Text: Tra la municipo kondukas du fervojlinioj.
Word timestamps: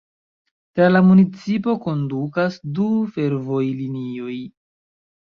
Tra 0.79 0.87
la 0.93 1.01
municipo 1.09 1.77
kondukas 1.85 2.59
du 2.81 2.91
fervojlinioj. 3.19 4.39